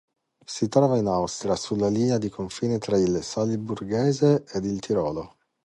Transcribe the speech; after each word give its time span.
Si 0.43 0.67
trova 0.67 0.97
in 0.97 1.05
Austria 1.05 1.55
sulla 1.55 1.87
linea 1.87 2.17
di 2.17 2.27
confine 2.27 2.79
tra 2.79 2.97
il 2.97 3.21
Salisburghese 3.21 4.45
ed 4.51 4.65
il 4.65 4.79
Tirolo. 4.79 5.35